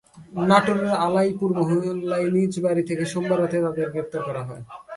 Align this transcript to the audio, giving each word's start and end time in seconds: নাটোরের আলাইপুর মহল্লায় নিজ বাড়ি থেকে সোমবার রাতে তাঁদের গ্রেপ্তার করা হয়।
নাটোরের 0.49 0.93
আলাইপুর 1.05 1.49
মহল্লায় 1.59 2.27
নিজ 2.35 2.53
বাড়ি 2.65 2.83
থেকে 2.89 3.03
সোমবার 3.11 3.37
রাতে 3.41 3.57
তাঁদের 3.65 3.87
গ্রেপ্তার 3.93 4.21
করা 4.27 4.41
হয়। 4.47 4.63